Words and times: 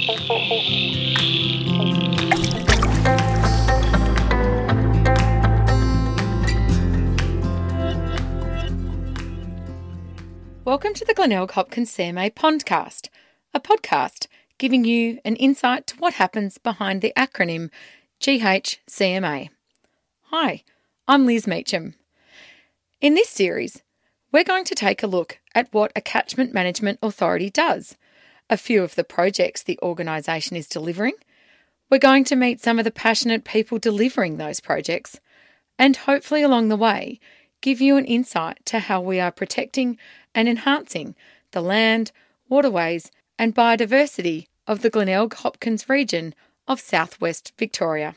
Welcome 0.00 0.16
to 10.94 11.04
the 11.04 11.12
Glenelg 11.14 11.50
Hopkins 11.50 11.94
CMA 11.94 12.32
podcast, 12.32 13.10
a 13.52 13.60
podcast 13.60 14.26
giving 14.56 14.86
you 14.86 15.18
an 15.22 15.36
insight 15.36 15.86
to 15.88 15.96
what 15.96 16.14
happens 16.14 16.56
behind 16.56 17.02
the 17.02 17.12
acronym 17.14 17.68
GHCMA. 18.22 19.50
Hi, 20.22 20.62
I'm 21.06 21.26
Liz 21.26 21.46
Meacham. 21.46 21.94
In 23.02 23.12
this 23.12 23.28
series, 23.28 23.82
we're 24.32 24.44
going 24.44 24.64
to 24.64 24.74
take 24.74 25.02
a 25.02 25.06
look 25.06 25.40
at 25.54 25.70
what 25.74 25.92
a 25.94 26.00
catchment 26.00 26.54
management 26.54 26.98
authority 27.02 27.50
does, 27.50 27.98
a 28.50 28.56
few 28.56 28.82
of 28.82 28.96
the 28.96 29.04
projects 29.04 29.62
the 29.62 29.78
organisation 29.80 30.56
is 30.56 30.66
delivering. 30.66 31.14
We're 31.88 31.98
going 31.98 32.24
to 32.24 32.36
meet 32.36 32.60
some 32.60 32.80
of 32.80 32.84
the 32.84 32.90
passionate 32.90 33.44
people 33.44 33.78
delivering 33.78 34.36
those 34.36 34.58
projects, 34.58 35.20
and 35.78 35.96
hopefully 35.96 36.42
along 36.42 36.68
the 36.68 36.76
way, 36.76 37.20
give 37.60 37.80
you 37.80 37.96
an 37.96 38.04
insight 38.04 38.58
to 38.66 38.80
how 38.80 39.00
we 39.00 39.20
are 39.20 39.30
protecting 39.30 39.98
and 40.34 40.48
enhancing 40.48 41.14
the 41.52 41.60
land, 41.60 42.10
waterways, 42.48 43.12
and 43.38 43.54
biodiversity 43.54 44.48
of 44.66 44.82
the 44.82 44.90
Glenelg 44.90 45.32
Hopkins 45.34 45.88
region 45.88 46.34
of 46.66 46.80
southwest 46.80 47.52
Victoria. 47.56 48.16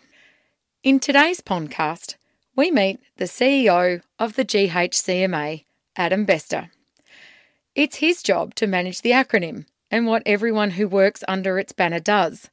In 0.83 0.99
today's 0.99 1.41
podcast, 1.41 2.15
we 2.55 2.71
meet 2.71 2.99
the 3.17 3.25
CEO 3.25 4.01
of 4.19 4.35
the 4.35 4.45
GHCMA, 4.45 5.63
Adam 5.95 6.25
Bester. 6.25 6.71
It's 7.75 7.97
his 7.97 8.21
job 8.23 8.55
to 8.55 8.67
manage 8.67 9.01
the 9.01 9.11
acronym 9.11 9.65
and 9.93 10.07
what 10.07 10.23
everyone 10.25 10.71
who 10.71 10.87
works 10.87 11.23
under 11.27 11.59
its 11.59 11.71
banner 11.71 11.99
does. 11.99 12.49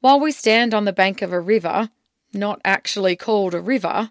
While 0.00 0.20
we 0.20 0.30
stand 0.30 0.74
on 0.74 0.84
the 0.84 0.92
bank 0.92 1.22
of 1.22 1.32
a 1.32 1.40
river, 1.40 1.88
not 2.34 2.60
actually 2.62 3.16
called 3.16 3.54
a 3.54 3.60
river, 3.62 4.10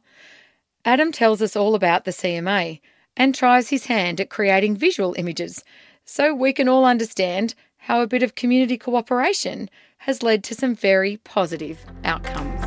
Adam 0.84 1.12
tells 1.12 1.40
us 1.40 1.56
all 1.56 1.76
about 1.76 2.04
the 2.04 2.12
CMA 2.12 2.82
and 3.16 3.36
tries 3.36 3.70
his 3.70 3.86
hand 3.86 4.20
at 4.20 4.32
creating 4.32 4.76
visual 4.76 5.14
images 5.20 5.64
so 6.04 6.34
we 6.34 6.52
can 6.52 6.68
all 6.68 6.84
understand 6.84 7.54
how 7.78 8.02
a 8.02 8.08
bit 8.08 8.24
of 8.24 8.34
community 8.34 8.76
cooperation 8.76 9.70
has 10.00 10.24
led 10.24 10.44
to 10.46 10.56
some 10.56 10.74
very 10.74 11.18
positive 11.18 11.86
outcomes. 12.04 12.67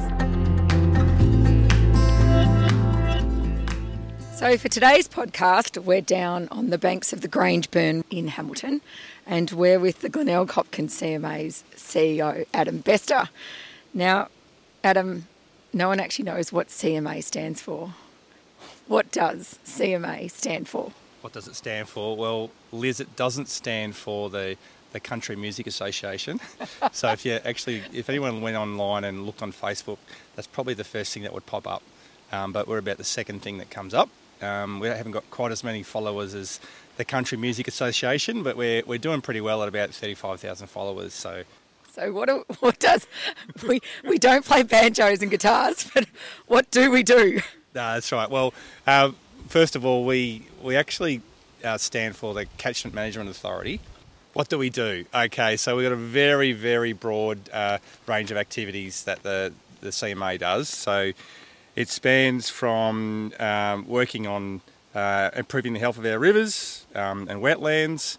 So, 4.40 4.56
for 4.56 4.68
today's 4.68 5.06
podcast, 5.06 5.76
we're 5.84 6.00
down 6.00 6.48
on 6.50 6.70
the 6.70 6.78
banks 6.78 7.12
of 7.12 7.20
the 7.20 7.28
Grangeburn 7.28 8.04
in 8.08 8.28
Hamilton, 8.28 8.80
and 9.26 9.50
we're 9.50 9.78
with 9.78 10.00
the 10.00 10.08
Glenelg 10.08 10.52
Hopkins 10.52 10.98
CMA's 10.98 11.62
CEO, 11.76 12.46
Adam 12.54 12.78
Bester. 12.78 13.28
Now, 13.92 14.28
Adam, 14.82 15.28
no 15.74 15.88
one 15.88 16.00
actually 16.00 16.24
knows 16.24 16.54
what 16.54 16.68
CMA 16.68 17.22
stands 17.22 17.60
for. 17.60 17.92
What 18.88 19.12
does 19.12 19.58
CMA 19.66 20.30
stand 20.30 20.70
for? 20.70 20.92
What 21.20 21.34
does 21.34 21.46
it 21.46 21.54
stand 21.54 21.90
for? 21.90 22.16
Well, 22.16 22.50
Liz, 22.72 22.98
it 22.98 23.16
doesn't 23.16 23.50
stand 23.50 23.94
for 23.94 24.30
the 24.30 24.56
the 24.92 25.00
Country 25.00 25.36
Music 25.36 25.66
Association. 25.66 26.40
so 26.92 27.10
if 27.10 27.26
you 27.26 27.32
actually, 27.44 27.82
if 27.92 28.08
anyone 28.08 28.40
went 28.40 28.56
online 28.56 29.04
and 29.04 29.26
looked 29.26 29.42
on 29.42 29.52
Facebook, 29.52 29.98
that's 30.34 30.48
probably 30.48 30.72
the 30.72 30.82
first 30.82 31.12
thing 31.12 31.24
that 31.24 31.34
would 31.34 31.44
pop 31.44 31.66
up. 31.66 31.82
Um, 32.32 32.52
but 32.52 32.66
we're 32.66 32.78
about 32.78 32.96
the 32.96 33.04
second 33.04 33.42
thing 33.42 33.58
that 33.58 33.68
comes 33.68 33.92
up. 33.92 34.08
Um, 34.42 34.80
we 34.80 34.88
haven't 34.88 35.12
got 35.12 35.28
quite 35.30 35.52
as 35.52 35.62
many 35.62 35.82
followers 35.82 36.34
as 36.34 36.60
the 36.96 37.04
Country 37.04 37.36
Music 37.38 37.68
Association, 37.68 38.42
but 38.42 38.56
we're, 38.56 38.82
we're 38.86 38.98
doing 38.98 39.20
pretty 39.20 39.40
well 39.40 39.62
at 39.62 39.68
about 39.68 39.90
35,000 39.90 40.66
followers. 40.66 41.12
So, 41.14 41.44
so 41.92 42.12
what, 42.12 42.28
do, 42.28 42.44
what 42.60 42.78
does 42.78 43.06
we 43.66 43.80
we 44.04 44.18
don't 44.18 44.44
play 44.44 44.62
banjos 44.62 45.22
and 45.22 45.30
guitars, 45.30 45.90
but 45.94 46.06
what 46.46 46.70
do 46.70 46.90
we 46.90 47.02
do? 47.02 47.40
No, 47.74 47.94
that's 47.94 48.10
right. 48.12 48.28
Well, 48.28 48.52
uh, 48.86 49.12
first 49.48 49.76
of 49.76 49.84
all, 49.84 50.04
we 50.04 50.46
we 50.62 50.76
actually 50.76 51.20
uh, 51.62 51.78
stand 51.78 52.16
for 52.16 52.34
the 52.34 52.46
Catchment 52.58 52.94
Management 52.94 53.30
Authority. 53.30 53.80
What 54.32 54.48
do 54.48 54.58
we 54.58 54.70
do? 54.70 55.04
Okay, 55.14 55.56
so 55.56 55.76
we've 55.76 55.86
got 55.86 55.92
a 55.92 55.96
very 55.96 56.52
very 56.52 56.92
broad 56.92 57.38
uh, 57.52 57.78
range 58.06 58.30
of 58.30 58.36
activities 58.36 59.04
that 59.04 59.22
the 59.22 59.52
the 59.80 59.90
CMA 59.90 60.38
does. 60.38 60.68
So 60.68 61.12
it 61.80 61.88
spans 61.88 62.50
from 62.50 63.32
um, 63.40 63.88
working 63.88 64.26
on 64.26 64.60
uh, 64.94 65.30
improving 65.34 65.72
the 65.72 65.78
health 65.78 65.96
of 65.96 66.04
our 66.04 66.18
rivers 66.18 66.86
um, 66.94 67.26
and 67.28 67.40
wetlands. 67.40 68.18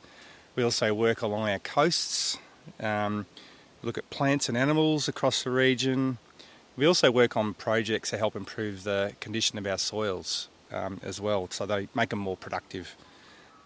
We 0.55 0.63
also 0.63 0.95
work 0.95 1.22
along 1.22 1.47
our 1.47 1.59
coasts, 1.59 2.39
um, 2.79 3.27
look 3.83 4.00
at 4.00 4.09
plants 4.09 4.50
and 4.50 4.57
animals 4.57 5.07
across 5.07 5.44
the 5.44 5.51
region. 5.51 6.17
We 6.75 6.88
also 6.88 7.11
work 7.11 7.38
on 7.38 7.53
projects 7.53 8.09
to 8.09 8.17
help 8.17 8.35
improve 8.35 8.83
the 8.83 9.13
condition 9.19 9.59
of 9.59 9.67
our 9.67 9.77
soils 9.77 10.50
um, 10.71 11.00
as 11.03 11.21
well, 11.21 11.47
so 11.51 11.67
they 11.67 11.88
make 11.94 12.09
them 12.09 12.19
more 12.19 12.38
productive. 12.38 12.95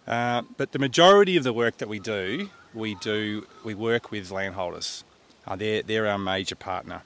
Uh, 0.06 0.42
but 0.58 0.74
the 0.74 0.80
majority 0.80 1.38
of 1.38 1.46
the 1.46 1.54
work 1.54 1.78
that 1.78 1.88
we 1.88 2.00
do, 2.00 2.50
we 2.74 2.96
do 2.96 3.48
we 3.64 3.74
work 3.74 4.12
with 4.12 4.30
landholders. 4.30 5.06
Uh, 5.48 5.56
they're 5.56 5.82
they're 5.82 6.06
our 6.08 6.20
major 6.20 6.56
partner 6.56 7.04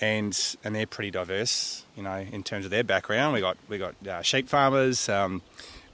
and 0.00 0.56
and 0.64 0.74
they're 0.74 0.86
pretty 0.86 1.10
diverse, 1.10 1.84
you 1.96 2.02
know, 2.02 2.16
in 2.32 2.42
terms 2.42 2.64
of 2.64 2.70
their 2.70 2.84
background. 2.84 3.34
We 3.34 3.40
got 3.40 3.56
we 3.68 3.78
got 3.78 3.94
uh, 4.06 4.22
sheep 4.22 4.48
farmers, 4.48 5.08
um, 5.08 5.42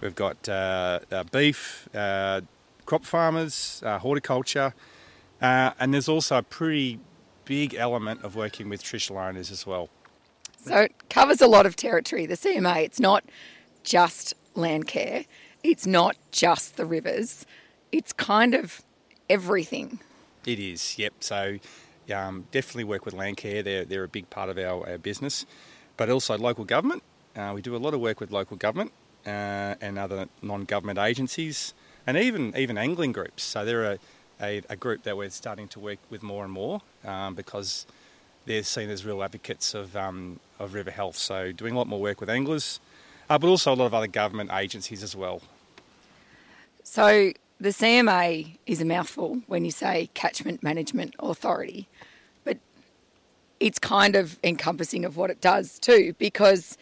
we've 0.01 0.15
got 0.15 0.49
uh, 0.49 1.01
uh, 1.11 1.25
beef, 1.25 1.89
uh, 1.95 2.43
crop 2.85 3.05
farmers, 3.05 3.83
uh, 3.85 3.99
horticulture, 3.99 4.75
uh, 5.43 5.73
and 5.79 5.93
there's 5.93 6.09
also 6.09 6.39
a 6.39 6.43
pretty 6.43 7.01
big 7.45 7.75
element 7.75 8.23
of 8.25 8.37
working 8.37 8.69
with 8.69 8.83
traditional 8.83 9.19
owners 9.19 9.51
as 9.51 9.67
well. 9.67 9.89
So 10.65 10.79
it 10.83 11.09
covers 11.11 11.41
a 11.41 11.47
lot 11.47 11.65
of 11.65 11.77
territory. 11.77 12.27
The 12.27 12.35
CMA, 12.35 12.85
it's 12.85 12.99
not 12.99 13.25
just 13.85 14.35
land 14.55 14.87
care, 14.87 15.25
it's 15.63 15.87
not 15.87 16.17
just 16.33 16.77
the 16.77 16.85
rivers, 16.85 17.47
it's 17.93 18.13
kind 18.13 18.55
of 18.55 18.83
everything. 19.29 20.01
It 20.45 20.61
is, 20.61 20.99
yep. 20.99 21.15
So 21.21 21.59
um, 22.13 22.47
definitely 22.51 22.85
work 22.85 23.05
with 23.05 23.15
Landcare, 23.15 23.63
they're, 23.65 23.85
they're 23.85 24.05
a 24.05 24.09
big 24.09 24.29
part 24.31 24.49
of 24.49 24.59
our, 24.59 24.89
our 24.89 24.99
business, 24.99 25.47
but 25.97 26.11
also 26.11 26.37
local 26.37 26.65
government. 26.65 27.03
Uh, 27.35 27.53
we 27.55 27.63
do 27.63 27.77
a 27.77 27.79
lot 27.79 27.95
of 27.95 28.01
work 28.01 28.21
with 28.21 28.31
local 28.31 28.57
government 28.57 28.93
uh, 29.27 29.75
and 29.81 29.99
other 29.99 30.29
non 30.43 30.65
government 30.65 30.99
agencies, 30.99 31.75
and 32.07 32.17
even, 32.17 32.57
even 32.57 32.79
angling 32.79 33.13
groups. 33.13 33.43
So 33.43 33.65
they're 33.65 33.85
a, 33.85 33.99
a, 34.41 34.63
a, 34.69 34.77
group 34.77 35.03
that 35.03 35.17
we're 35.17 35.31
starting 35.31 35.69
to 35.69 35.81
work 35.81 35.99
with 36.11 36.23
more 36.23 36.45
and 36.45 36.53
more 36.53 36.81
um, 37.05 37.35
because 37.35 37.87
they're 38.47 38.63
seen 38.63 38.91
as 38.91 39.05
real 39.05 39.23
advocates 39.23 39.75
of, 39.75 39.97
um, 39.97 40.41
of 40.59 40.75
river 40.75 40.91
health. 40.91 41.17
So 41.17 41.53
doing 41.53 41.75
a 41.75 41.77
lot 41.77 41.89
more 41.89 42.01
work 42.01 42.21
with 42.21 42.31
anglers, 42.31 42.81
uh, 43.29 43.39
but 43.39 43.49
also 43.49 43.75
a 43.75 43.77
lot 43.77 43.87
of 43.87 43.95
other 43.95 44.07
government 44.07 44.51
agencies 44.53 45.03
as 45.03 45.17
well. 45.17 45.43
So 46.85 47.33
the 47.61 47.71
CMA 47.71 48.57
is 48.67 48.81
a 48.81 48.85
mouthful 48.85 49.41
when 49.47 49.65
you 49.65 49.71
say 49.71 50.11
Catchment 50.15 50.63
Management 50.63 51.15
Authority, 51.19 51.89
but 52.45 52.59
it's 53.61 53.79
kind 53.79 54.15
of 54.15 54.39
encompassing 54.45 55.05
of 55.05 55.17
what 55.17 55.31
it 55.31 55.41
does 55.41 55.79
too, 55.79 56.15
because 56.19 56.77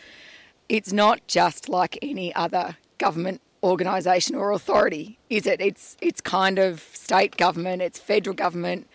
it's 0.69 0.93
not 0.93 1.27
just 1.27 1.69
like 1.69 1.99
any 2.03 2.35
other 2.35 2.77
government 2.99 3.41
organisation 3.62 4.35
or 4.35 4.53
authority, 4.53 5.19
is 5.31 5.47
it? 5.47 5.61
It's 5.61 5.97
it's 6.01 6.21
kind 6.21 6.59
of 6.59 6.81
state 6.81 7.37
government, 7.37 7.81
it's 7.81 7.99
federal 7.99 8.35
government. 8.35 8.89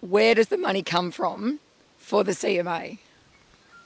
Where 0.00 0.34
does 0.34 0.48
the 0.48 0.58
money 0.58 0.82
come 0.82 1.10
from 1.10 1.60
for 1.96 2.24
the 2.24 2.32
CMA? 2.32 2.98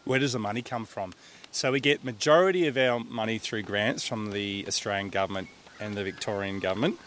Where 0.04 0.18
does 0.18 0.32
the 0.32 0.38
money 0.38 0.62
come 0.62 0.86
from? 0.86 1.12
So 1.50 1.72
we 1.72 1.80
get 1.80 2.04
majority 2.04 2.66
of 2.66 2.76
our 2.76 3.00
money 3.00 3.38
through 3.38 3.62
grants 3.62 4.06
from 4.06 4.32
the 4.32 4.64
Australian 4.66 5.10
government 5.10 5.48
and 5.78 5.94
the 5.94 6.02
Victorian 6.02 6.58
government. 6.58 6.98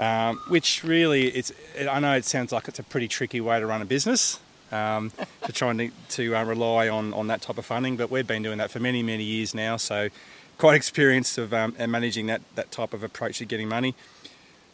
Um, 0.00 0.38
which 0.48 0.82
really, 0.82 1.26
it's. 1.28 1.52
I 1.78 2.00
know 2.00 2.14
it 2.14 2.24
sounds 2.24 2.52
like 2.52 2.68
it's 2.68 2.78
a 2.78 2.82
pretty 2.82 3.06
tricky 3.06 3.38
way 3.38 3.60
to 3.60 3.66
run 3.66 3.82
a 3.82 3.84
business, 3.84 4.40
um, 4.72 5.12
to 5.44 5.52
try 5.52 5.70
and 5.70 5.92
to 6.10 6.34
uh, 6.34 6.42
rely 6.42 6.88
on, 6.88 7.12
on 7.12 7.26
that 7.26 7.42
type 7.42 7.58
of 7.58 7.66
funding. 7.66 7.98
But 7.98 8.10
we've 8.10 8.26
been 8.26 8.42
doing 8.42 8.56
that 8.58 8.70
for 8.70 8.80
many 8.80 9.02
many 9.02 9.24
years 9.24 9.54
now, 9.54 9.76
so 9.76 10.08
quite 10.56 10.74
experienced 10.82 11.36
of 11.36 11.52
um, 11.52 11.76
managing 11.78 12.28
that 12.28 12.40
that 12.54 12.70
type 12.70 12.94
of 12.94 13.04
approach 13.04 13.38
to 13.38 13.44
getting 13.44 13.68
money. 13.68 13.94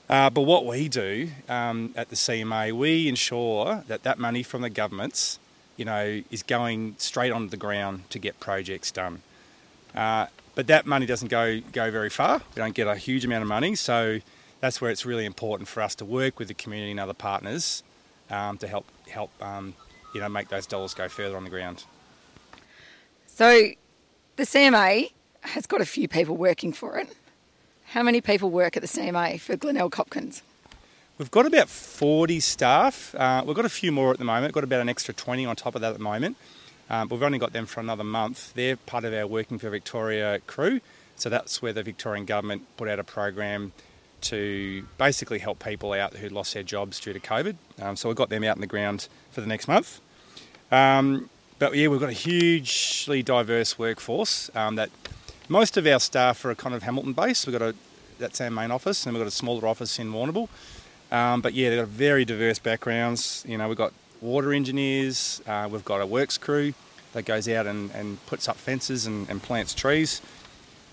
Uh, 0.08 0.31
but 0.31 0.43
what 0.43 0.64
we 0.64 0.88
do 0.88 1.31
um, 1.49 1.93
at 1.96 2.08
the 2.11 2.14
CMA, 2.14 2.72
we 2.72 3.08
ensure 3.08 3.82
that 3.88 4.05
that 4.05 4.20
money 4.20 4.44
from 4.44 4.62
the 4.62 4.70
governments, 4.70 5.40
you 5.76 5.84
know, 5.84 6.22
is 6.31 6.44
going 6.44 6.94
straight 6.99 7.32
onto 7.32 7.49
the 7.50 7.56
ground 7.56 8.08
to 8.11 8.20
get 8.20 8.38
projects 8.38 8.93
done. 8.93 9.22
Uh, 9.93 10.26
but 10.55 10.69
that 10.69 10.87
money 10.87 11.05
doesn't 11.05 11.29
go 11.29 11.58
go 11.72 11.90
very 11.90 12.11
far. 12.11 12.43
We 12.55 12.61
don't 12.61 12.76
get 12.76 12.87
a 12.87 12.94
huge 12.94 13.25
amount 13.25 13.43
of 13.43 13.49
money, 13.49 13.75
so 13.75 14.20
that's 14.61 14.81
where 14.81 14.91
it's 14.91 15.05
really 15.05 15.25
important 15.25 15.69
for 15.69 15.82
us 15.82 15.94
to 15.97 16.05
work 16.05 16.38
with 16.38 16.49
the 16.49 16.55
community 16.55 16.91
and 16.91 17.00
other 17.00 17.14
partners 17.14 17.82
um, 18.31 18.58
to 18.58 18.67
help 18.67 18.87
help 19.08 19.31
um, 19.43 19.75
you 20.14 20.20
know 20.20 20.29
make 20.29 20.49
those 20.49 20.67
dollars 20.67 20.94
go 20.94 21.08
further 21.08 21.37
on 21.37 21.44
the 21.44 21.50
ground. 21.50 21.85
So, 23.26 23.69
the 24.37 24.44
CMA 24.44 25.12
has 25.43 25.67
got 25.67 25.81
a 25.81 25.85
few 25.85 26.08
people 26.08 26.37
working 26.37 26.73
for 26.73 26.99
it. 26.99 27.14
How 27.88 28.03
many 28.03 28.20
people 28.20 28.50
work 28.50 28.76
at 28.76 28.82
the 28.82 28.88
CMA 28.88 29.41
for 29.41 29.56
Glenelg 29.56 29.94
Hopkins? 29.94 30.43
We've 31.19 31.31
got 31.31 31.47
about 31.47 31.69
40 31.69 32.41
staff. 32.41 33.14
Uh, 33.14 33.43
we've 33.47 33.56
got 33.56 33.64
a 33.64 33.70
few 33.70 33.93
more 33.93 34.11
at 34.11 34.19
the 34.19 34.25
moment. 34.25 34.47
We've 34.47 34.55
got 34.55 34.64
about 34.64 34.81
an 34.81 34.88
extra 34.88 35.14
20 35.14 35.47
on 35.47 35.56
top 35.56 35.75
of 35.75 35.81
that 35.81 35.88
at 35.88 35.99
the 35.99 36.03
moment. 36.03 36.37
Um, 36.91 37.08
we've 37.08 37.23
only 37.23 37.38
got 37.38 37.53
them 37.53 37.67
for 37.67 37.81
another 37.81 38.05
month. 38.05 38.53
They're 38.55 38.76
part 38.76 39.05
of 39.05 39.14
our 39.14 39.26
Working 39.26 39.58
for 39.58 39.70
Victoria 39.70 40.41
crew. 40.47 40.81
So 41.17 41.31
that's 41.31 41.62
where 41.62 41.73
the 41.73 41.82
Victorian 41.82 42.26
government 42.26 42.67
put 42.76 42.88
out 42.88 42.99
a 42.99 43.05
program 43.05 43.73
to 44.22 44.84
basically 44.98 45.38
help 45.38 45.62
people 45.64 45.92
out 45.92 46.14
who 46.14 46.28
lost 46.28 46.54
their 46.54 46.62
jobs 46.62 47.00
due 47.00 47.12
to 47.12 47.20
COVID. 47.20 47.56
Um, 47.80 47.96
so 47.96 48.08
we've 48.08 48.16
got 48.16 48.28
them 48.28 48.44
out 48.44 48.56
in 48.56 48.60
the 48.60 48.66
ground 48.66 49.08
for 49.30 49.40
the 49.40 49.46
next 49.46 49.68
month. 49.68 50.00
Um, 50.70 51.30
but 51.58 51.74
yeah, 51.74 51.88
we've 51.88 52.00
got 52.00 52.10
a 52.10 52.12
hugely 52.12 53.22
diverse 53.22 53.78
workforce 53.78 54.50
um, 54.54 54.76
that 54.76 54.90
most 55.48 55.76
of 55.76 55.86
our 55.86 56.00
staff 56.00 56.44
are 56.44 56.54
kind 56.54 56.74
of 56.74 56.82
Hamilton 56.82 57.12
based. 57.12 57.46
We've 57.46 57.58
got 57.58 57.70
a 57.70 57.74
that's 58.18 58.40
our 58.40 58.50
main 58.50 58.70
office, 58.70 59.04
and 59.04 59.14
we've 59.14 59.20
got 59.20 59.28
a 59.28 59.30
smaller 59.30 59.66
office 59.66 59.98
in 59.98 60.12
Warrnambool. 60.12 60.48
Um, 61.12 61.40
but 61.40 61.54
yeah, 61.54 61.70
they've 61.70 61.78
got 61.78 61.88
very 61.88 62.24
diverse 62.24 62.58
backgrounds. 62.58 63.44
You 63.46 63.58
know, 63.58 63.69
we've 63.69 63.76
got 63.76 63.92
water 64.20 64.52
engineers, 64.52 65.42
uh, 65.46 65.69
we've 65.70 65.84
got 65.84 66.00
a 66.00 66.06
works 66.06 66.38
crew 66.38 66.72
that 67.12 67.24
goes 67.24 67.48
out 67.48 67.66
and, 67.66 67.90
and 67.92 68.24
puts 68.26 68.48
up 68.48 68.56
fences 68.56 69.06
and, 69.06 69.28
and 69.28 69.42
plants 69.42 69.74
trees. 69.74 70.20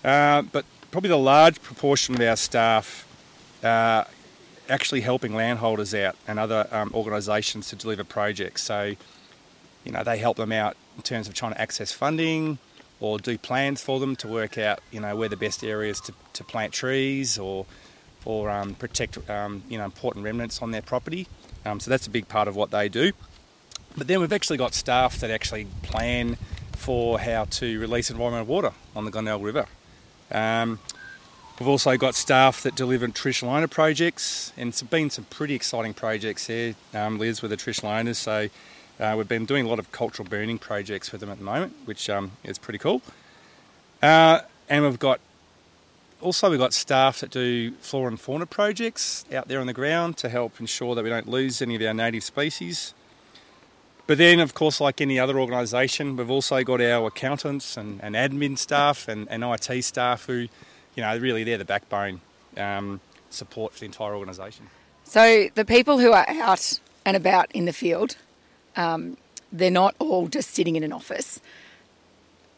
Uh, 0.04 0.42
but 0.42 0.64
probably 0.90 1.08
the 1.08 1.16
large 1.16 1.60
proportion 1.62 2.14
of 2.14 2.20
our 2.20 2.36
staff 2.36 3.06
uh, 3.64 4.04
actually 4.68 5.00
helping 5.00 5.34
landholders 5.34 5.94
out 5.94 6.16
and 6.28 6.38
other 6.38 6.68
um, 6.70 6.90
organisations 6.94 7.68
to 7.68 7.76
deliver 7.76 8.04
projects. 8.04 8.62
So, 8.62 8.94
you 9.84 9.92
know, 9.92 10.04
they 10.04 10.18
help 10.18 10.36
them 10.36 10.52
out 10.52 10.76
in 10.96 11.02
terms 11.02 11.28
of 11.28 11.34
trying 11.34 11.52
to 11.52 11.60
access 11.60 11.92
funding, 11.92 12.58
or 13.00 13.18
do 13.18 13.36
plans 13.36 13.82
for 13.82 13.98
them 14.00 14.16
to 14.16 14.28
work 14.28 14.56
out, 14.56 14.80
you 14.90 15.00
know, 15.00 15.16
where 15.16 15.28
the 15.28 15.36
best 15.36 15.64
areas 15.64 16.00
to, 16.02 16.12
to 16.34 16.44
plant 16.44 16.72
trees 16.72 17.38
or 17.38 17.66
or 18.24 18.48
um, 18.48 18.74
protect, 18.74 19.18
um, 19.28 19.62
you 19.68 19.76
know, 19.76 19.84
important 19.84 20.24
remnants 20.24 20.62
on 20.62 20.70
their 20.70 20.80
property. 20.80 21.26
Um, 21.66 21.78
so 21.78 21.90
that's 21.90 22.06
a 22.06 22.10
big 22.10 22.26
part 22.26 22.48
of 22.48 22.56
what 22.56 22.70
they 22.70 22.88
do. 22.88 23.12
But 23.98 24.06
then 24.06 24.20
we've 24.20 24.32
actually 24.32 24.56
got 24.56 24.72
staff 24.72 25.20
that 25.20 25.30
actually 25.30 25.66
plan 25.82 26.36
for 26.72 27.18
how 27.18 27.44
to 27.44 27.78
release 27.78 28.10
environmental 28.10 28.46
water 28.46 28.72
on 28.96 29.04
the 29.04 29.10
Glenelg 29.10 29.42
River. 29.42 29.66
Um, 30.32 30.78
we've 31.58 31.68
also 31.68 31.96
got 31.96 32.14
staff 32.14 32.62
that 32.62 32.74
deliver 32.74 33.06
traditional 33.08 33.52
owner 33.52 33.68
projects, 33.68 34.52
and 34.56 34.68
it's 34.68 34.82
been 34.82 35.10
some 35.10 35.24
pretty 35.24 35.54
exciting 35.54 35.94
projects 35.94 36.46
here, 36.46 36.74
um, 36.94 37.18
Liz, 37.18 37.42
with 37.42 37.50
the 37.50 37.56
traditional 37.56 37.92
owners. 37.92 38.18
So 38.18 38.48
uh, 39.00 39.14
we've 39.16 39.28
been 39.28 39.44
doing 39.44 39.66
a 39.66 39.68
lot 39.68 39.78
of 39.78 39.90
cultural 39.92 40.28
burning 40.28 40.58
projects 40.58 41.12
with 41.12 41.20
them 41.20 41.30
at 41.30 41.38
the 41.38 41.44
moment, 41.44 41.74
which 41.84 42.08
um, 42.10 42.32
is 42.42 42.58
pretty 42.58 42.78
cool. 42.78 43.02
Uh, 44.02 44.40
and 44.68 44.84
we've 44.84 44.98
got 44.98 45.20
also 46.20 46.48
we've 46.48 46.58
got 46.58 46.72
staff 46.72 47.20
that 47.20 47.30
do 47.30 47.72
flora 47.80 48.08
and 48.08 48.20
fauna 48.20 48.46
projects 48.46 49.24
out 49.32 49.46
there 49.48 49.60
on 49.60 49.66
the 49.66 49.72
ground 49.72 50.16
to 50.16 50.28
help 50.28 50.58
ensure 50.58 50.94
that 50.94 51.04
we 51.04 51.10
don't 51.10 51.28
lose 51.28 51.60
any 51.60 51.74
of 51.74 51.82
our 51.82 51.94
native 51.94 52.24
species. 52.24 52.94
But 54.06 54.18
then, 54.18 54.40
of 54.40 54.52
course, 54.52 54.80
like 54.80 55.00
any 55.00 55.18
other 55.18 55.38
organisation, 55.38 56.16
we've 56.16 56.30
also 56.30 56.62
got 56.62 56.80
our 56.80 57.06
accountants 57.06 57.76
and, 57.76 58.02
and 58.02 58.14
admin 58.14 58.58
staff 58.58 59.08
and, 59.08 59.26
and, 59.30 59.42
IT 59.42 59.82
staff 59.82 60.26
who, 60.26 60.48
you 60.94 61.02
know, 61.02 61.16
really 61.18 61.44
they're 61.44 61.58
the 61.58 61.64
backbone 61.64 62.20
um, 62.56 63.00
support 63.30 63.72
for 63.72 63.80
the 63.80 63.86
entire 63.86 64.14
organisation. 64.14 64.66
So 65.04 65.48
the 65.54 65.64
people 65.64 65.98
who 65.98 66.12
are 66.12 66.28
out 66.28 66.80
and 67.04 67.16
about 67.16 67.50
in 67.52 67.66
the 67.66 67.72
field, 67.72 68.16
um, 68.76 69.16
they're 69.52 69.70
not 69.70 69.94
all 69.98 70.28
just 70.28 70.50
sitting 70.50 70.76
in 70.76 70.82
an 70.82 70.92
office. 70.92 71.40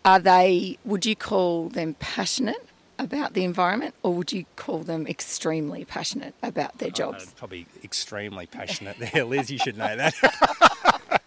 Are 0.04 0.20
they, 0.20 0.78
would 0.84 1.04
you 1.04 1.16
call 1.16 1.68
them 1.68 1.94
passionate 1.98 2.64
about 2.98 3.34
the 3.34 3.44
environment 3.44 3.94
or 4.02 4.14
would 4.14 4.32
you 4.32 4.46
call 4.54 4.78
them 4.78 5.06
extremely 5.06 5.84
passionate 5.84 6.34
about 6.42 6.78
their 6.78 6.90
jobs? 6.90 7.34
Probably 7.36 7.66
extremely 7.82 8.46
passionate 8.46 8.96
there, 8.98 9.24
Liz, 9.24 9.50
you 9.50 9.58
should 9.58 9.76
know 9.76 9.96
that. 9.96 10.14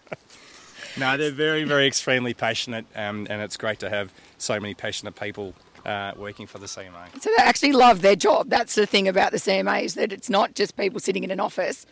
no, 0.97 1.17
they're 1.17 1.31
very, 1.31 1.65
very 1.65 1.85
extremely 1.85 2.33
passionate 2.33 2.85
um, 2.95 3.27
and 3.29 3.41
it's 3.41 3.57
great 3.57 3.79
to 3.79 3.89
have 3.89 4.11
so 4.37 4.59
many 4.59 4.73
passionate 4.73 5.19
people 5.19 5.53
uh, 5.89 6.13
working 6.15 6.47
for 6.47 6.59
the 6.59 6.67
CMA. 6.67 7.21
So 7.21 7.29
they 7.35 7.43
actually 7.43 7.73
love 7.73 8.01
their 8.01 8.15
job. 8.15 8.49
That's 8.49 8.75
the 8.75 8.85
thing 8.85 9.07
about 9.07 9.31
the 9.31 9.37
CMA 9.37 9.83
is 9.83 9.95
that 9.95 10.13
it's 10.13 10.29
not 10.29 10.53
just 10.53 10.77
people 10.77 10.99
sitting 10.99 11.23
in 11.23 11.31
an 11.31 11.39
office 11.39 11.85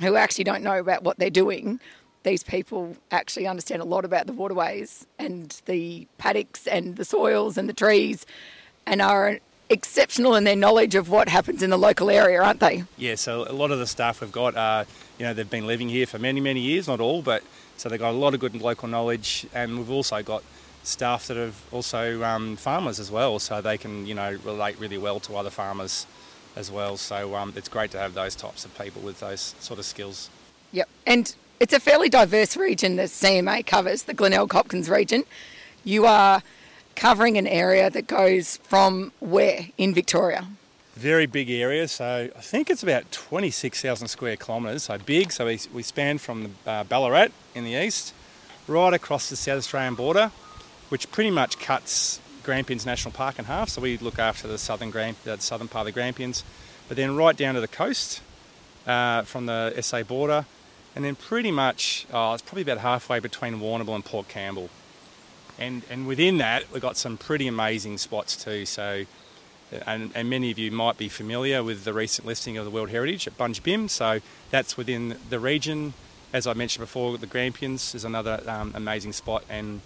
who 0.00 0.16
actually 0.16 0.44
don't 0.44 0.62
know 0.62 0.78
about 0.78 1.04
what 1.04 1.18
they're 1.18 1.30
doing 1.30 1.80
these 2.24 2.42
people 2.42 2.96
actually 3.10 3.46
understand 3.46 3.80
a 3.80 3.84
lot 3.84 4.04
about 4.04 4.26
the 4.26 4.32
waterways 4.32 5.06
and 5.18 5.62
the 5.66 6.06
paddocks 6.18 6.66
and 6.66 6.96
the 6.96 7.04
soils 7.04 7.56
and 7.56 7.68
the 7.68 7.72
trees 7.72 8.26
and 8.86 9.00
are 9.00 9.38
exceptional 9.70 10.34
in 10.34 10.44
their 10.44 10.56
knowledge 10.56 10.94
of 10.94 11.08
what 11.08 11.28
happens 11.28 11.62
in 11.62 11.70
the 11.70 11.78
local 11.78 12.10
area, 12.10 12.42
aren't 12.42 12.60
they? 12.60 12.84
Yeah, 12.96 13.14
so 13.14 13.46
a 13.48 13.52
lot 13.52 13.70
of 13.70 13.78
the 13.78 13.86
staff 13.86 14.20
we've 14.20 14.32
got 14.32 14.56
are, 14.56 14.86
you 15.18 15.26
know, 15.26 15.32
they've 15.32 15.48
been 15.48 15.66
living 15.66 15.88
here 15.88 16.06
for 16.06 16.18
many, 16.18 16.40
many 16.40 16.60
years, 16.60 16.88
not 16.88 17.00
all, 17.00 17.22
but 17.22 17.42
so 17.76 17.88
they've 17.88 18.00
got 18.00 18.10
a 18.10 18.18
lot 18.18 18.34
of 18.34 18.40
good 18.40 18.60
local 18.60 18.88
knowledge 18.88 19.46
and 19.54 19.78
we've 19.78 19.90
also 19.90 20.22
got 20.22 20.42
staff 20.82 21.26
that 21.28 21.36
have 21.36 21.60
also 21.72 22.22
um, 22.22 22.56
farmers 22.56 22.98
as 23.00 23.10
well, 23.10 23.38
so 23.38 23.60
they 23.60 23.78
can, 23.78 24.06
you 24.06 24.14
know, 24.14 24.38
relate 24.44 24.78
really 24.78 24.98
well 24.98 25.20
to 25.20 25.36
other 25.36 25.50
farmers 25.50 26.06
as 26.56 26.70
well. 26.70 26.96
So 26.96 27.34
um, 27.34 27.52
it's 27.56 27.68
great 27.68 27.90
to 27.92 27.98
have 27.98 28.14
those 28.14 28.34
types 28.34 28.64
of 28.64 28.76
people 28.78 29.02
with 29.02 29.20
those 29.20 29.54
sort 29.60 29.78
of 29.78 29.84
skills. 29.84 30.30
Yep, 30.72 30.88
and 31.06 31.34
it's 31.60 31.72
a 31.72 31.80
fairly 31.80 32.08
diverse 32.08 32.56
region 32.56 32.96
that 32.96 33.08
CMA 33.08 33.66
covers, 33.66 34.04
the 34.04 34.14
Glenelg 34.14 34.52
Hopkins 34.52 34.88
region. 34.88 35.24
You 35.84 36.06
are 36.06 36.42
covering 36.94 37.38
an 37.38 37.46
area 37.46 37.88
that 37.90 38.06
goes 38.06 38.58
from 38.64 39.12
where 39.20 39.68
in 39.78 39.94
Victoria? 39.94 40.46
Very 40.94 41.26
big 41.26 41.48
area, 41.48 41.86
so 41.86 42.28
I 42.36 42.40
think 42.40 42.70
it's 42.70 42.82
about 42.82 43.12
26,000 43.12 44.08
square 44.08 44.36
kilometres, 44.36 44.82
so 44.82 44.98
big. 44.98 45.30
So 45.30 45.46
we, 45.46 45.60
we 45.72 45.84
span 45.84 46.18
from 46.18 46.54
the, 46.64 46.70
uh, 46.70 46.84
Ballarat 46.84 47.28
in 47.54 47.62
the 47.62 47.74
east 47.74 48.12
right 48.66 48.92
across 48.92 49.30
the 49.30 49.36
South 49.36 49.58
Australian 49.58 49.94
border, 49.94 50.32
which 50.88 51.10
pretty 51.10 51.30
much 51.30 51.58
cuts 51.58 52.20
Grampians 52.42 52.86
National 52.86 53.12
Park 53.12 53.38
in 53.38 53.44
half. 53.44 53.68
So 53.68 53.80
we 53.80 53.98
look 53.98 54.18
after 54.18 54.48
the 54.48 54.58
southern, 54.58 54.90
Gram- 54.90 55.16
the 55.24 55.38
southern 55.38 55.68
part 55.68 55.82
of 55.82 55.86
the 55.86 56.00
Grampians, 56.00 56.44
but 56.88 56.96
then 56.96 57.16
right 57.16 57.36
down 57.36 57.54
to 57.54 57.60
the 57.60 57.68
coast 57.68 58.20
uh, 58.86 59.22
from 59.22 59.46
the 59.46 59.74
SA 59.82 60.02
border 60.02 60.46
and 60.98 61.04
then 61.04 61.14
pretty 61.14 61.52
much 61.52 62.06
oh, 62.12 62.32
it's 62.32 62.42
probably 62.42 62.62
about 62.62 62.78
halfway 62.78 63.20
between 63.20 63.60
Warrnambool 63.60 63.94
and 63.94 64.04
Port 64.04 64.28
Campbell. 64.28 64.68
And, 65.56 65.82
and 65.90 66.06
within 66.06 66.38
that, 66.38 66.72
we've 66.72 66.82
got 66.82 66.96
some 66.96 67.16
pretty 67.16 67.46
amazing 67.46 67.98
spots 67.98 68.42
too. 68.42 68.66
So, 68.66 69.04
and, 69.86 70.10
and 70.14 70.28
many 70.30 70.50
of 70.50 70.58
you 70.58 70.72
might 70.72 70.98
be 70.98 71.08
familiar 71.08 71.62
with 71.62 71.84
the 71.84 71.92
recent 71.92 72.26
listing 72.26 72.56
of 72.56 72.64
the 72.64 72.70
World 72.70 72.90
Heritage 72.90 73.26
at 73.26 73.38
Budj 73.38 73.62
Bim. 73.62 73.88
So 73.88 74.20
that's 74.50 74.76
within 74.76 75.18
the 75.30 75.38
region. 75.38 75.94
As 76.32 76.46
I 76.48 76.54
mentioned 76.54 76.82
before, 76.82 77.16
the 77.16 77.26
Grampians 77.26 77.94
is 77.94 78.04
another 78.04 78.42
um, 78.46 78.72
amazing 78.74 79.12
spot, 79.12 79.44
and 79.48 79.80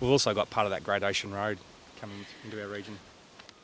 we've 0.00 0.10
also 0.10 0.34
got 0.34 0.50
part 0.50 0.66
of 0.66 0.70
that 0.70 0.84
Great 0.84 1.02
Ocean 1.02 1.32
Road 1.32 1.58
coming 2.00 2.24
into 2.44 2.60
our 2.62 2.68
region. 2.68 2.98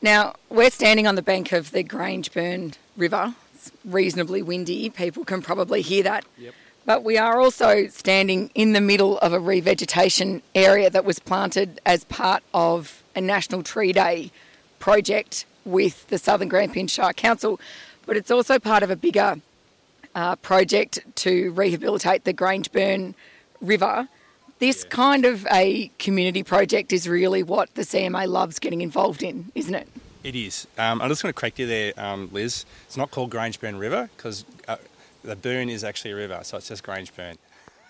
Now 0.01 0.35
we're 0.49 0.69
standing 0.69 1.07
on 1.07 1.15
the 1.15 1.21
bank 1.21 1.51
of 1.51 1.71
the 1.71 1.83
Grangeburn 1.83 2.73
River. 2.97 3.33
It's 3.53 3.71
reasonably 3.83 4.41
windy. 4.41 4.89
People 4.89 5.25
can 5.25 5.41
probably 5.41 5.81
hear 5.81 6.03
that. 6.03 6.25
Yep. 6.37 6.53
But 6.85 7.03
we 7.03 7.17
are 7.17 7.39
also 7.39 7.87
standing 7.87 8.51
in 8.53 8.73
the 8.73 8.81
middle 8.81 9.17
of 9.19 9.33
a 9.33 9.39
revegetation 9.39 10.43
area 10.53 10.89
that 10.91 11.03
was 11.03 11.17
planted 11.17 11.81
as 11.85 12.03
part 12.03 12.43
of 12.53 13.01
a 13.15 13.21
National 13.21 13.63
Tree 13.63 13.91
Day 13.91 14.31
project 14.77 15.45
with 15.63 16.07
the 16.09 16.19
Southern 16.19 16.47
Grampian 16.47 16.85
Shire 16.85 17.13
Council, 17.13 17.59
but 18.05 18.17
it's 18.17 18.29
also 18.29 18.59
part 18.59 18.83
of 18.83 18.91
a 18.91 18.95
bigger 18.95 19.41
uh, 20.13 20.35
project 20.35 20.99
to 21.15 21.51
rehabilitate 21.53 22.23
the 22.23 22.33
Grangeburn 22.33 23.15
River. 23.61 24.07
This 24.59 24.83
yeah. 24.83 24.89
kind 24.89 25.25
of 25.25 25.45
a 25.51 25.91
community 25.99 26.43
project 26.43 26.93
is 26.93 27.09
really 27.09 27.43
what 27.43 27.73
the 27.75 27.81
CMA 27.81 28.27
loves 28.27 28.59
getting 28.59 28.81
involved 28.81 29.21
in, 29.21 29.51
isn't 29.53 29.75
it? 29.75 29.87
It 30.23 30.35
is. 30.35 30.65
Um, 30.77 31.01
I'm 31.01 31.09
just 31.09 31.21
going 31.21 31.33
to 31.33 31.39
correct 31.39 31.59
you 31.59 31.67
there, 31.67 31.93
um, 31.97 32.29
Liz. 32.31 32.65
It's 32.87 32.97
not 32.97 33.11
called 33.11 33.29
Grangeburn 33.29 33.77
River 33.77 34.09
because 34.15 34.45
uh, 34.67 34.77
the 35.23 35.35
burn 35.35 35.69
is 35.69 35.83
actually 35.83 36.11
a 36.11 36.15
river, 36.15 36.39
so 36.43 36.57
it's 36.57 36.67
just 36.69 36.83
Grangeburn. 36.83 37.37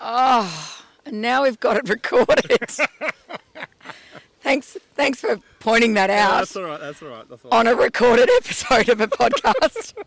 Oh, 0.02 0.84
and 1.06 1.22
now 1.22 1.44
we've 1.44 1.60
got 1.60 1.78
it 1.78 1.88
recorded. 1.88 2.70
thanks, 4.42 4.76
thanks 4.96 5.22
for 5.22 5.40
pointing 5.60 5.94
that 5.94 6.10
out. 6.10 6.40
That's 6.40 6.56
all 6.56 6.64
right. 6.64 6.80
That's 6.80 7.02
all 7.02 7.10
right. 7.10 7.30
That's 7.30 7.46
all 7.46 7.52
right. 7.52 7.60
On 7.60 7.68
a 7.68 7.76
recorded 7.76 8.30
episode 8.38 8.90
of 8.90 9.00
a 9.00 9.08
podcast. 9.08 9.94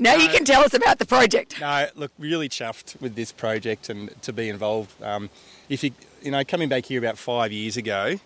now 0.00 0.16
no, 0.16 0.22
you 0.22 0.28
can 0.28 0.44
tell 0.44 0.62
us 0.62 0.74
about 0.74 0.98
the 0.98 1.06
project. 1.06 1.60
No, 1.60 1.86
look, 1.94 2.12
really 2.18 2.48
chuffed 2.48 3.00
with 3.00 3.14
this 3.14 3.32
project 3.32 3.88
and 3.88 4.10
to 4.22 4.32
be 4.32 4.48
involved. 4.48 5.00
Um, 5.02 5.30
if 5.68 5.84
you, 5.84 5.92
you 6.22 6.30
know, 6.30 6.44
coming 6.44 6.68
back 6.68 6.86
here 6.86 6.98
about 6.98 7.18
five 7.18 7.52
years 7.52 7.76
ago, 7.76 8.16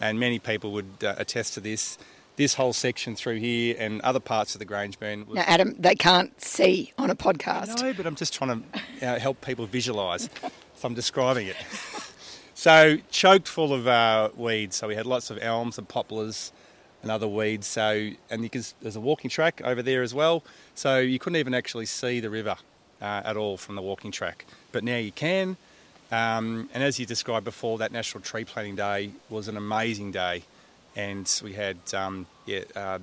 and 0.00 0.18
many 0.18 0.38
people 0.38 0.72
would 0.72 1.04
uh, 1.04 1.14
attest 1.18 1.54
to 1.54 1.60
this 1.60 1.98
this 2.36 2.54
whole 2.54 2.72
section 2.72 3.14
through 3.14 3.36
here 3.36 3.76
and 3.78 4.00
other 4.00 4.20
parts 4.20 4.54
of 4.54 4.60
the 4.60 4.64
Grangeburn. 4.64 5.26
Was... 5.26 5.36
Now, 5.36 5.44
Adam, 5.46 5.74
they 5.78 5.94
can't 5.94 6.40
see 6.40 6.90
on 6.96 7.10
a 7.10 7.14
podcast. 7.14 7.82
No, 7.82 7.92
but 7.92 8.06
I'm 8.06 8.14
just 8.14 8.32
trying 8.32 8.64
to 9.00 9.06
uh, 9.06 9.18
help 9.18 9.42
people 9.42 9.66
visualise. 9.66 10.30
so 10.74 10.88
I'm 10.88 10.94
describing 10.94 11.48
it. 11.48 11.56
So 12.60 12.98
choked 13.10 13.48
full 13.48 13.72
of 13.72 13.86
uh, 13.86 14.28
weeds. 14.36 14.76
So 14.76 14.88
we 14.88 14.94
had 14.94 15.06
lots 15.06 15.30
of 15.30 15.38
elms 15.40 15.78
and 15.78 15.88
poplars, 15.88 16.52
and 17.02 17.10
other 17.10 17.28
weeds. 17.28 17.66
So, 17.66 18.10
and 18.30 18.42
you 18.42 18.50
can, 18.50 18.62
there's 18.82 18.96
a 18.96 19.00
walking 19.00 19.30
track 19.30 19.60
over 19.64 19.82
there 19.82 20.02
as 20.02 20.14
well. 20.14 20.42
So 20.74 20.98
you 20.98 21.18
couldn't 21.18 21.38
even 21.38 21.54
actually 21.54 21.86
see 21.86 22.20
the 22.20 22.30
river 22.30 22.56
uh, 23.00 23.22
at 23.24 23.36
all 23.36 23.56
from 23.56 23.76
the 23.76 23.82
walking 23.82 24.10
track. 24.10 24.44
But 24.72 24.84
now 24.84 24.96
you 24.96 25.12
can. 25.12 25.56
Um, 26.12 26.68
and 26.74 26.82
as 26.82 26.98
you 26.98 27.06
described 27.06 27.44
before, 27.44 27.78
that 27.78 27.92
National 27.92 28.22
Tree 28.22 28.44
Planting 28.44 28.76
Day 28.76 29.10
was 29.28 29.46
an 29.48 29.56
amazing 29.56 30.10
day, 30.10 30.42
and 30.96 31.40
we 31.44 31.52
had 31.52 31.78
um, 31.94 32.26
yeah 32.46 32.62
uh, 32.74 32.98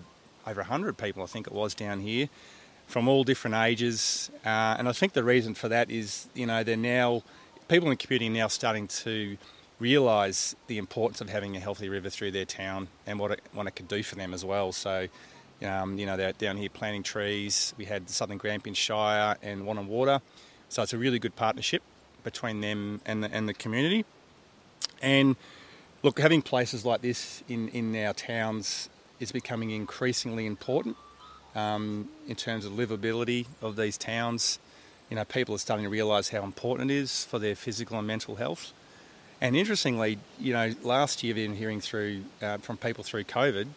over 0.45 0.63
hundred 0.63 0.97
people, 0.97 1.23
I 1.23 1.25
think 1.25 1.47
it 1.47 1.53
was, 1.53 1.73
down 1.73 2.01
here 2.01 2.27
from 2.87 3.07
all 3.07 3.23
different 3.23 3.55
ages. 3.55 4.29
Uh, 4.45 4.75
and 4.77 4.89
I 4.89 4.91
think 4.91 5.13
the 5.13 5.23
reason 5.23 5.53
for 5.53 5.69
that 5.69 5.89
is 5.89 6.27
you 6.33 6.45
know 6.45 6.63
they're 6.63 6.75
now 6.75 7.23
people 7.69 7.89
in 7.89 7.97
community 7.97 8.27
are 8.27 8.41
now 8.41 8.47
starting 8.47 8.87
to 8.87 9.37
realise 9.79 10.55
the 10.67 10.77
importance 10.77 11.21
of 11.21 11.29
having 11.29 11.55
a 11.55 11.59
healthy 11.59 11.89
river 11.89 12.09
through 12.09 12.31
their 12.31 12.45
town 12.45 12.87
and 13.05 13.19
what 13.19 13.31
it, 13.31 13.41
what 13.53 13.67
it 13.67 13.71
could 13.71 13.87
do 13.87 14.01
for 14.03 14.15
them 14.15 14.33
as 14.33 14.43
well. 14.43 14.71
So, 14.71 15.07
um, 15.63 15.97
you 15.97 16.05
know, 16.05 16.17
they're 16.17 16.33
down 16.33 16.57
here 16.57 16.69
planting 16.69 17.03
trees. 17.03 17.73
We 17.77 17.85
had 17.85 18.07
the 18.07 18.13
Southern 18.13 18.37
Grampians 18.37 18.77
Shire 18.77 19.37
and 19.41 19.63
Wannon 19.63 19.87
Water. 19.87 20.21
So 20.69 20.81
it's 20.83 20.93
a 20.93 20.97
really 20.97 21.19
good 21.19 21.35
partnership 21.35 21.81
between 22.23 22.61
them 22.61 23.01
and 23.05 23.23
the, 23.23 23.31
and 23.31 23.47
the 23.47 23.53
community. 23.53 24.05
And 25.01 25.35
look, 26.03 26.19
having 26.19 26.41
places 26.41 26.85
like 26.85 27.01
this 27.01 27.43
in, 27.47 27.69
in 27.69 27.95
our 28.05 28.13
towns 28.13 28.89
is 29.19 29.31
becoming 29.31 29.71
increasingly 29.71 30.45
important 30.45 30.97
um, 31.55 32.09
in 32.27 32.35
terms 32.35 32.65
of 32.65 32.73
livability 32.73 33.45
of 33.61 33.75
these 33.75 33.97
towns. 33.97 34.59
You 35.09 35.15
know, 35.15 35.25
people 35.25 35.55
are 35.55 35.59
starting 35.59 35.85
to 35.85 35.89
realise 35.89 36.29
how 36.29 36.43
important 36.43 36.91
it 36.91 36.95
is 36.95 37.25
for 37.25 37.39
their 37.39 37.55
physical 37.55 37.97
and 37.97 38.07
mental 38.07 38.35
health. 38.35 38.73
And 39.39 39.55
interestingly, 39.55 40.17
you 40.39 40.53
know, 40.53 40.73
last 40.83 41.23
year, 41.23 41.35
been 41.35 41.55
hearing 41.55 41.79
through 41.79 42.23
uh, 42.41 42.57
from 42.57 42.77
people 42.77 43.03
through 43.03 43.25
COVID, 43.25 43.67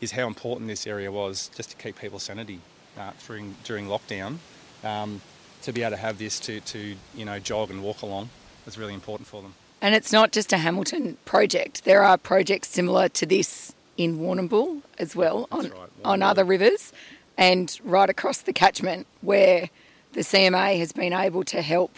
is 0.00 0.12
how 0.12 0.26
important 0.26 0.68
this 0.68 0.86
area 0.86 1.12
was 1.12 1.50
just 1.54 1.70
to 1.70 1.76
keep 1.76 1.98
people's 1.98 2.22
sanity 2.22 2.60
uh, 2.98 3.12
during 3.26 3.56
during 3.64 3.86
lockdown. 3.86 4.38
Um, 4.82 5.20
to 5.62 5.72
be 5.72 5.82
able 5.82 5.92
to 5.92 5.96
have 5.96 6.18
this 6.18 6.40
to, 6.40 6.60
to 6.60 6.96
you 7.14 7.24
know 7.24 7.38
jog 7.38 7.70
and 7.70 7.82
walk 7.82 8.02
along 8.02 8.30
was 8.64 8.78
really 8.78 8.94
important 8.94 9.26
for 9.26 9.42
them. 9.42 9.54
And 9.80 9.94
it's 9.94 10.12
not 10.12 10.32
just 10.32 10.52
a 10.52 10.58
Hamilton 10.58 11.16
project. 11.24 11.84
There 11.84 12.04
are 12.04 12.16
projects 12.16 12.68
similar 12.68 13.08
to 13.10 13.26
this 13.26 13.74
in 13.96 14.18
Warrnambool 14.18 14.82
as 14.98 15.16
well 15.16 15.48
on 15.50 15.70
right, 15.70 15.90
on 16.04 16.22
other 16.22 16.44
rivers, 16.44 16.92
and 17.36 17.78
right 17.84 18.08
across 18.08 18.38
the 18.38 18.52
catchment 18.52 19.06
where 19.20 19.70
the 20.12 20.20
CMA 20.20 20.78
has 20.78 20.92
been 20.92 21.12
able 21.12 21.44
to 21.44 21.62
help 21.62 21.96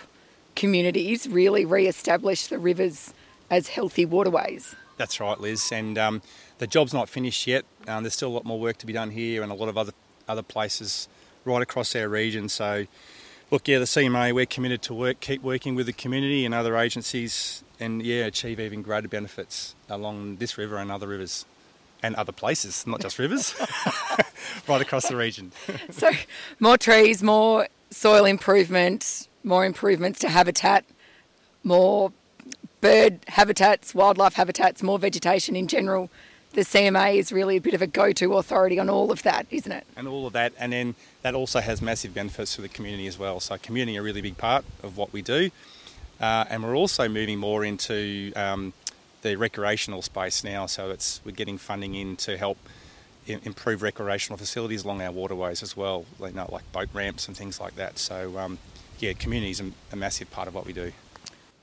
communities 0.55 1.29
really 1.29 1.65
re-establish 1.65 2.47
the 2.47 2.59
rivers 2.59 3.13
as 3.51 3.69
healthy 3.69 4.05
waterways. 4.05 4.75
That's 4.97 5.21
right, 5.21 5.39
Liz. 5.41 5.73
And 5.73 5.99
um, 5.99 6.23
the 6.59 6.67
job's 6.67 6.95
not 6.95 7.09
finished 7.09 7.47
yet. 7.47 7.65
Um, 7.89 8.03
there's 8.03 8.15
still 8.15 8.29
a 8.29 8.37
lot 8.37 8.45
more 8.45 8.61
work 8.61 8.79
to 8.79 8.87
be 8.87 8.93
done 8.93 9.11
here 9.11 9.43
and 9.43 9.51
a 9.51 9.55
lot 9.55 9.69
of 9.69 9.77
other 9.77 9.93
other 10.27 10.43
places 10.43 11.09
right 11.45 11.63
across 11.63 11.95
our 11.95 12.09
region. 12.09 12.49
So, 12.49 12.87
look, 13.51 13.69
yeah, 13.69 13.79
the 13.79 13.85
CMA, 13.85 14.35
we're 14.35 14.47
committed 14.47 14.83
to 14.83 14.95
work, 14.95 15.21
keep 15.21 15.43
working 15.43 15.75
with 15.75 15.87
the 15.87 15.93
community 15.93 16.45
and 16.45 16.55
other 16.55 16.77
agencies, 16.77 17.63
and 17.79 18.03
yeah, 18.03 18.25
achieve 18.25 18.59
even 18.59 18.83
greater 18.83 19.09
benefits 19.09 19.75
along 19.89 20.37
this 20.37 20.57
river 20.57 20.79
and 20.79 20.91
other 20.91 21.07
rivers 21.07 21.45
and 22.03 22.15
other 22.17 22.33
places, 22.33 22.87
not 22.87 23.01
just 23.01 23.19
rivers, 23.19 23.55
right 24.69 24.81
across 24.81 25.09
the 25.09 25.17
region. 25.17 25.53
so, 25.91 26.11
more 26.61 26.77
trees, 26.77 27.23
more 27.23 27.69
soil 27.91 28.25
improvement, 28.25 29.29
more 29.45 29.65
improvements 29.65 30.19
to 30.21 30.29
habitat, 30.29 30.85
more 31.63 32.13
bird 32.81 33.21
habitats, 33.29 33.95
wildlife 33.95 34.35
habitats, 34.35 34.83
more 34.83 34.99
vegetation 34.99 35.57
in 35.57 35.69
general. 35.69 36.11
The 36.53 36.63
CMA 36.63 37.17
is 37.17 37.33
really 37.33 37.57
a 37.57 37.61
bit 37.61 37.75
of 37.75 37.83
a 37.83 37.87
go 37.87 38.13
to 38.13 38.35
authority 38.35 38.79
on 38.79 38.89
all 38.89 39.11
of 39.11 39.23
that, 39.23 39.47
isn't 39.51 39.73
it? 39.73 39.87
And 39.97 40.07
all 40.07 40.27
of 40.27 40.33
that, 40.35 40.53
and 40.59 40.73
then 40.73 40.95
that 41.23 41.35
also 41.35 41.61
has 41.61 41.83
massive 41.83 42.15
benefits 42.15 42.55
for 42.55 42.63
the 42.63 42.69
community 42.69 43.07
as 43.07 43.19
well. 43.19 43.41
So, 43.41 43.57
community 43.59 43.99
are 43.99 44.03
a 44.03 44.05
really 44.05 44.21
big 44.21 44.39
part 44.39 44.65
of 44.83 44.97
what 44.97 45.13
we 45.13 45.21
do. 45.23 45.51
Uh, 46.21 46.45
and 46.49 46.63
we're 46.63 46.77
also 46.77 47.09
moving 47.09 47.39
more 47.39 47.65
into 47.65 48.33
um, 48.37 48.73
the 49.23 49.35
recreational 49.35 50.01
space 50.01 50.45
now. 50.45 50.67
So, 50.67 50.91
it's 50.91 51.21
we're 51.25 51.33
getting 51.33 51.59
funding 51.59 51.95
in 51.97 52.17
to 52.19 52.37
help 52.37 52.59
improve 53.27 53.83
recreational 53.83 54.37
facilities 54.37 54.85
along 54.85 55.03
our 55.03 55.11
waterways 55.11 55.63
as 55.63 55.77
well, 55.77 56.05
you 56.21 56.31
know, 56.33 56.49
like 56.53 56.71
boat 56.73 56.89
ramps 56.93 57.27
and 57.27 57.37
things 57.37 57.59
like 57.59 57.75
that. 57.77 57.99
So, 57.99 58.39
um, 58.39 58.59
yeah, 59.01 59.13
community 59.13 59.51
is 59.51 59.63
a 59.93 59.97
massive 59.97 60.31
part 60.31 60.49
of 60.49 60.55
what 60.55 60.67
we 60.67 60.73
do. 60.73 60.93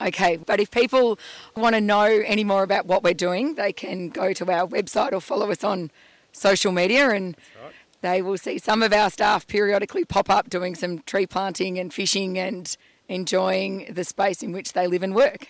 Okay, 0.01 0.37
but 0.37 0.59
if 0.59 0.71
people 0.71 1.19
want 1.55 1.75
to 1.75 1.81
know 1.81 2.03
any 2.05 2.43
more 2.43 2.63
about 2.63 2.87
what 2.87 3.03
we're 3.03 3.13
doing, 3.13 3.55
they 3.55 3.71
can 3.71 4.09
go 4.09 4.33
to 4.33 4.51
our 4.51 4.67
website 4.67 5.13
or 5.13 5.21
follow 5.21 5.51
us 5.51 5.63
on 5.63 5.91
social 6.31 6.71
media 6.71 7.09
and 7.09 7.37
right. 7.63 7.73
they 8.01 8.21
will 8.21 8.37
see 8.37 8.57
some 8.57 8.81
of 8.81 8.93
our 8.93 9.09
staff 9.09 9.45
periodically 9.45 10.03
pop 10.03 10.29
up 10.29 10.49
doing 10.49 10.73
some 10.73 10.99
tree 10.99 11.27
planting 11.27 11.77
and 11.77 11.93
fishing 11.93 12.37
and 12.37 12.77
enjoying 13.09 13.93
the 13.93 14.03
space 14.03 14.41
in 14.41 14.51
which 14.51 14.73
they 14.73 14.87
live 14.87 15.03
and 15.03 15.13
work. 15.13 15.49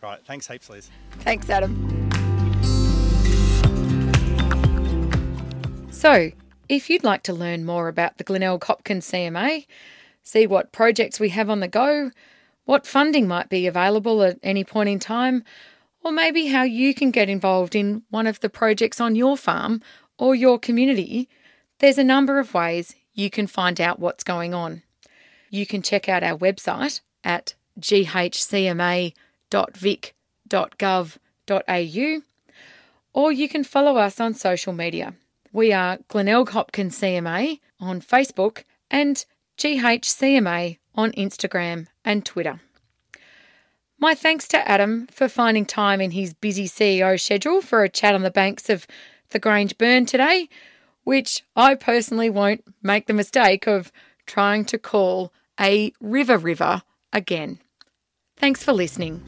Right, 0.00 0.20
thanks 0.24 0.46
heaps, 0.46 0.70
Liz. 0.70 0.90
Thanks, 1.20 1.50
Adam. 1.50 2.08
So, 5.90 6.30
if 6.68 6.88
you'd 6.88 7.02
like 7.02 7.24
to 7.24 7.32
learn 7.32 7.64
more 7.64 7.88
about 7.88 8.18
the 8.18 8.24
Glenelg 8.24 8.62
Hopkins 8.62 9.10
CMA, 9.10 9.66
see 10.28 10.46
what 10.46 10.72
projects 10.72 11.18
we 11.18 11.30
have 11.30 11.48
on 11.48 11.60
the 11.60 11.68
go, 11.68 12.10
what 12.66 12.86
funding 12.86 13.26
might 13.26 13.48
be 13.48 13.66
available 13.66 14.22
at 14.22 14.38
any 14.42 14.62
point 14.62 14.90
in 14.90 14.98
time, 14.98 15.42
or 16.04 16.12
maybe 16.12 16.48
how 16.48 16.62
you 16.62 16.92
can 16.94 17.10
get 17.10 17.30
involved 17.30 17.74
in 17.74 18.02
one 18.10 18.26
of 18.26 18.40
the 18.40 18.50
projects 18.50 19.00
on 19.00 19.16
your 19.16 19.36
farm 19.38 19.80
or 20.18 20.34
your 20.34 20.58
community, 20.58 21.28
there's 21.78 21.96
a 21.96 22.04
number 22.04 22.38
of 22.38 22.52
ways 22.52 22.94
you 23.14 23.30
can 23.30 23.46
find 23.46 23.80
out 23.80 23.98
what's 23.98 24.22
going 24.22 24.52
on. 24.52 24.82
You 25.48 25.64
can 25.64 25.80
check 25.80 26.08
out 26.08 26.22
our 26.22 26.36
website 26.36 27.00
at 27.24 27.54
ghcma.vic.gov.au 27.80 29.12
or 33.14 33.32
you 33.32 33.48
can 33.48 33.64
follow 33.64 33.96
us 33.96 34.20
on 34.20 34.34
social 34.34 34.74
media. 34.74 35.14
We 35.52 35.72
are 35.72 35.98
Glenelg 36.08 36.50
Hopkins 36.50 37.00
CMA 37.00 37.60
on 37.80 38.02
Facebook 38.02 38.64
and 38.90 39.24
GHCMA 39.58 40.78
on 40.94 41.12
Instagram 41.12 41.88
and 42.04 42.24
Twitter. 42.24 42.60
My 43.98 44.14
thanks 44.14 44.46
to 44.48 44.68
Adam 44.68 45.08
for 45.10 45.28
finding 45.28 45.66
time 45.66 46.00
in 46.00 46.12
his 46.12 46.32
busy 46.32 46.68
CEO 46.68 47.20
schedule 47.20 47.60
for 47.60 47.82
a 47.82 47.88
chat 47.88 48.14
on 48.14 48.22
the 48.22 48.30
banks 48.30 48.70
of 48.70 48.86
the 49.30 49.40
Grange 49.40 49.76
Burn 49.76 50.06
today, 50.06 50.48
which 51.02 51.44
I 51.56 51.74
personally 51.74 52.30
won't 52.30 52.62
make 52.82 53.06
the 53.06 53.12
mistake 53.12 53.66
of 53.66 53.90
trying 54.26 54.64
to 54.66 54.78
call 54.78 55.32
a 55.58 55.92
river 56.00 56.38
river 56.38 56.82
again. 57.12 57.58
Thanks 58.36 58.62
for 58.62 58.72
listening. 58.72 59.24